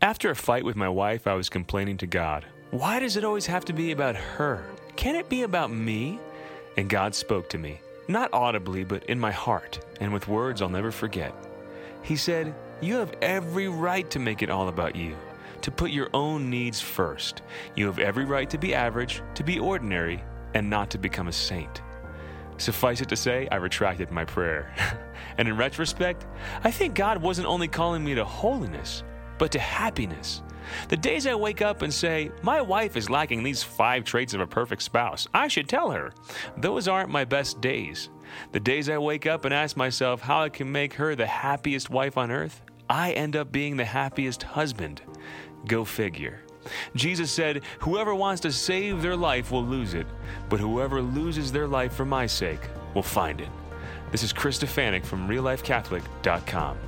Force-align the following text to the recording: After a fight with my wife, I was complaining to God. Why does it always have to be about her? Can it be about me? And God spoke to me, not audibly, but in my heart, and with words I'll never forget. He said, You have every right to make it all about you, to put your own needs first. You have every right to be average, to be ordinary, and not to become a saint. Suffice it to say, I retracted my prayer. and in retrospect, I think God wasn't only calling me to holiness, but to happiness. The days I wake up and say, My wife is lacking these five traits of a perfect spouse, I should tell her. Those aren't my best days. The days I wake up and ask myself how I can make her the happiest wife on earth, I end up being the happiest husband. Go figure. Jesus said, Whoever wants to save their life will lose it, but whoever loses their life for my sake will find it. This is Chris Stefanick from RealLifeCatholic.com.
After 0.00 0.30
a 0.30 0.36
fight 0.36 0.64
with 0.64 0.76
my 0.76 0.88
wife, 0.88 1.26
I 1.26 1.34
was 1.34 1.48
complaining 1.48 1.96
to 1.96 2.06
God. 2.06 2.46
Why 2.70 3.00
does 3.00 3.16
it 3.16 3.24
always 3.24 3.46
have 3.46 3.64
to 3.64 3.72
be 3.72 3.90
about 3.90 4.14
her? 4.14 4.64
Can 4.94 5.16
it 5.16 5.28
be 5.28 5.42
about 5.42 5.72
me? 5.72 6.20
And 6.76 6.88
God 6.88 7.16
spoke 7.16 7.48
to 7.50 7.58
me, 7.58 7.80
not 8.06 8.32
audibly, 8.32 8.84
but 8.84 9.02
in 9.06 9.18
my 9.18 9.32
heart, 9.32 9.80
and 10.00 10.12
with 10.12 10.28
words 10.28 10.62
I'll 10.62 10.68
never 10.68 10.92
forget. 10.92 11.34
He 12.02 12.14
said, 12.14 12.54
You 12.80 12.94
have 12.98 13.12
every 13.20 13.66
right 13.66 14.08
to 14.10 14.20
make 14.20 14.40
it 14.40 14.50
all 14.50 14.68
about 14.68 14.94
you, 14.94 15.16
to 15.62 15.72
put 15.72 15.90
your 15.90 16.10
own 16.14 16.48
needs 16.48 16.80
first. 16.80 17.42
You 17.74 17.86
have 17.86 17.98
every 17.98 18.24
right 18.24 18.48
to 18.50 18.58
be 18.58 18.76
average, 18.76 19.20
to 19.34 19.42
be 19.42 19.58
ordinary, 19.58 20.22
and 20.54 20.70
not 20.70 20.90
to 20.90 20.98
become 20.98 21.26
a 21.26 21.32
saint. 21.32 21.82
Suffice 22.56 23.00
it 23.00 23.08
to 23.08 23.16
say, 23.16 23.48
I 23.50 23.56
retracted 23.56 24.12
my 24.12 24.24
prayer. 24.24 24.72
and 25.38 25.48
in 25.48 25.56
retrospect, 25.56 26.24
I 26.62 26.70
think 26.70 26.94
God 26.94 27.20
wasn't 27.20 27.48
only 27.48 27.66
calling 27.66 28.04
me 28.04 28.14
to 28.14 28.24
holiness, 28.24 29.02
but 29.38 29.52
to 29.52 29.58
happiness. 29.58 30.42
The 30.88 30.96
days 30.96 31.26
I 31.26 31.34
wake 31.34 31.62
up 31.62 31.82
and 31.82 31.92
say, 31.92 32.30
My 32.42 32.60
wife 32.60 32.96
is 32.96 33.10
lacking 33.10 33.42
these 33.42 33.62
five 33.62 34.04
traits 34.04 34.34
of 34.34 34.40
a 34.40 34.46
perfect 34.46 34.82
spouse, 34.82 35.26
I 35.34 35.48
should 35.48 35.68
tell 35.68 35.90
her. 35.90 36.12
Those 36.56 36.88
aren't 36.88 37.10
my 37.10 37.24
best 37.24 37.60
days. 37.60 38.10
The 38.52 38.60
days 38.60 38.88
I 38.90 38.98
wake 38.98 39.26
up 39.26 39.44
and 39.44 39.54
ask 39.54 39.76
myself 39.76 40.20
how 40.20 40.42
I 40.42 40.48
can 40.48 40.70
make 40.70 40.94
her 40.94 41.14
the 41.14 41.26
happiest 41.26 41.90
wife 41.90 42.18
on 42.18 42.30
earth, 42.30 42.62
I 42.90 43.12
end 43.12 43.36
up 43.36 43.52
being 43.52 43.76
the 43.76 43.84
happiest 43.84 44.42
husband. 44.42 45.02
Go 45.66 45.84
figure. 45.84 46.40
Jesus 46.94 47.30
said, 47.30 47.62
Whoever 47.80 48.14
wants 48.14 48.42
to 48.42 48.52
save 48.52 49.00
their 49.00 49.16
life 49.16 49.50
will 49.50 49.64
lose 49.64 49.94
it, 49.94 50.06
but 50.48 50.60
whoever 50.60 51.00
loses 51.00 51.50
their 51.50 51.66
life 51.66 51.94
for 51.94 52.04
my 52.04 52.26
sake 52.26 52.60
will 52.94 53.02
find 53.02 53.40
it. 53.40 53.48
This 54.10 54.22
is 54.22 54.32
Chris 54.32 54.58
Stefanick 54.58 55.04
from 55.04 55.28
RealLifeCatholic.com. 55.28 56.78